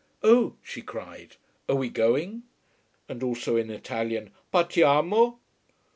[0.23, 1.35] "Oh," she cried,
[1.69, 2.41] "are we going?"
[3.07, 5.37] And also in Italian: "Partiamo?"